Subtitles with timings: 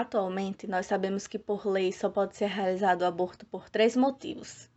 [0.00, 4.70] Atualmente, nós sabemos que por lei só pode ser realizado o aborto por três motivos: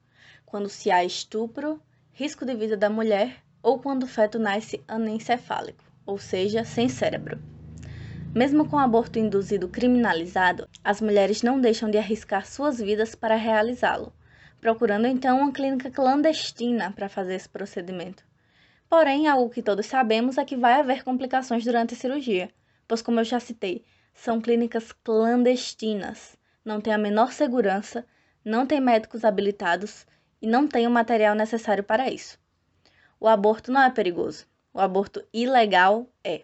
[0.47, 1.79] quando se há estupro,
[2.11, 7.39] risco de vida da mulher ou quando o feto nasce anencefálico, ou seja, sem cérebro.
[8.33, 13.35] Mesmo com o aborto induzido criminalizado, as mulheres não deixam de arriscar suas vidas para
[13.35, 14.11] realizá-lo,
[14.59, 18.25] procurando então uma clínica clandestina para fazer esse procedimento.
[18.89, 22.49] Porém, algo que todos sabemos é que vai haver complicações durante a cirurgia,
[22.87, 28.05] pois, como eu já citei, são clínicas clandestinas, não tem a menor segurança,
[28.43, 30.05] não tem médicos habilitados
[30.41, 32.39] e não tem o material necessário para isso.
[33.19, 36.43] O aborto não é perigoso, o aborto ilegal é.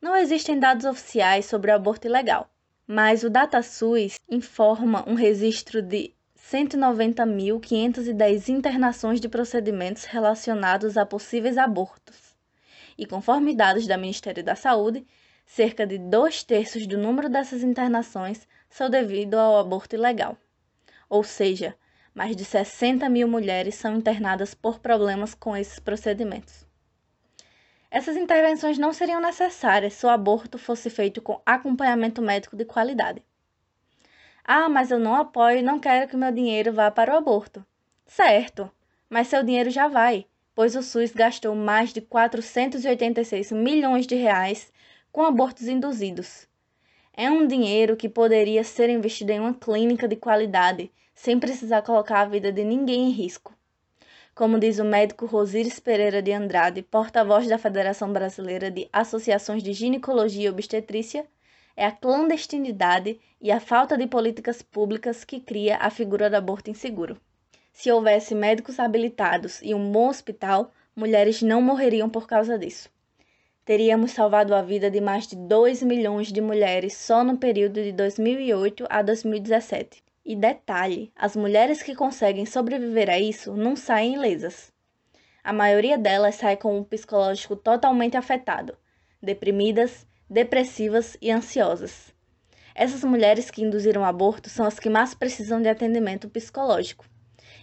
[0.00, 2.50] Não existem dados oficiais sobre o aborto ilegal,
[2.86, 6.14] mas o DataSUS informa um registro de
[6.50, 12.34] 190.510 internações de procedimentos relacionados a possíveis abortos.
[12.98, 15.06] E conforme dados do Ministério da Saúde,
[15.50, 20.36] cerca de dois terços do número dessas internações são devido ao aborto ilegal.
[21.08, 21.74] Ou seja,
[22.14, 26.64] mais de 60 mil mulheres são internadas por problemas com esses procedimentos.
[27.90, 33.20] Essas intervenções não seriam necessárias se o aborto fosse feito com acompanhamento médico de qualidade.
[34.44, 37.66] Ah, mas eu não apoio e não quero que meu dinheiro vá para o aborto.
[38.06, 38.70] Certo,
[39.08, 44.72] mas seu dinheiro já vai, pois o SUS gastou mais de 486 milhões de reais
[45.12, 46.46] com abortos induzidos.
[47.12, 52.20] É um dinheiro que poderia ser investido em uma clínica de qualidade, sem precisar colocar
[52.20, 53.52] a vida de ninguém em risco.
[54.34, 59.72] Como diz o médico Rosíris Pereira de Andrade, porta-voz da Federação Brasileira de Associações de
[59.72, 61.26] Ginecologia e Obstetrícia,
[61.76, 66.70] é a clandestinidade e a falta de políticas públicas que cria a figura do aborto
[66.70, 67.20] inseguro.
[67.72, 72.88] Se houvesse médicos habilitados e um bom hospital, mulheres não morreriam por causa disso
[73.70, 77.92] teríamos salvado a vida de mais de 2 milhões de mulheres só no período de
[77.92, 80.02] 2008 a 2017.
[80.26, 84.72] E detalhe: as mulheres que conseguem sobreviver a isso não saem ilesas.
[85.44, 88.76] A maioria delas sai com um psicológico totalmente afetado,
[89.22, 92.12] deprimidas, depressivas e ansiosas.
[92.74, 97.04] Essas mulheres que induziram aborto são as que mais precisam de atendimento psicológico.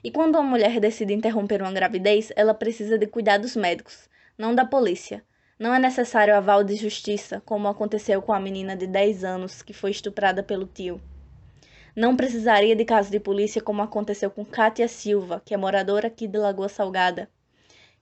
[0.02, 4.64] E quando uma mulher decide interromper uma gravidez, ela precisa de cuidados médicos, não da
[4.64, 5.22] polícia,
[5.60, 9.74] não é necessário aval de justiça, como aconteceu com a menina de 10 anos que
[9.74, 11.02] foi estuprada pelo tio.
[11.96, 16.28] Não precisaria de caso de polícia, como aconteceu com Kátia Silva, que é moradora aqui
[16.28, 17.28] de Lagoa Salgada,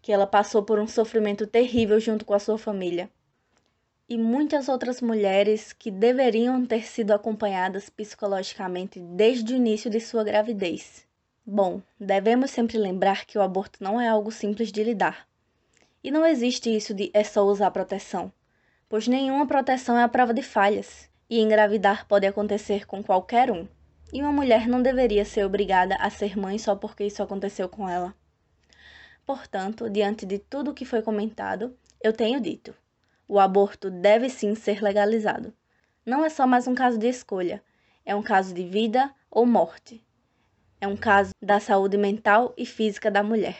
[0.01, 3.09] que ela passou por um sofrimento terrível junto com a sua família.
[4.09, 10.25] E muitas outras mulheres que deveriam ter sido acompanhadas psicologicamente desde o início de sua
[10.25, 11.07] gravidez.
[11.45, 15.25] Bom, devemos sempre lembrar que o aborto não é algo simples de lidar.
[16.05, 18.31] E não existe isso de é só usar proteção,
[18.87, 23.67] pois nenhuma proteção é a prova de falhas, e engravidar pode acontecer com qualquer um.
[24.13, 27.89] E uma mulher não deveria ser obrigada a ser mãe só porque isso aconteceu com
[27.89, 28.13] ela.
[29.25, 32.75] Portanto, diante de tudo o que foi comentado, eu tenho dito:
[33.27, 35.51] o aborto deve sim ser legalizado.
[36.05, 37.63] Não é só mais um caso de escolha,
[38.05, 40.05] é um caso de vida ou morte.
[40.79, 43.57] É um caso da saúde mental e física da mulher.